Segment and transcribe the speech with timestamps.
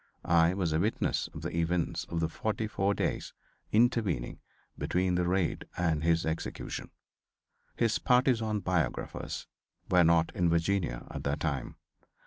[0.25, 3.33] I was a witness of || the events of the forty four days
[3.71, 4.39] intervening
[4.75, 6.89] between the raid || and his execution.
[7.15, 9.45] |||| His partisan biographers
[9.91, 11.75] were not in Virginia at that time.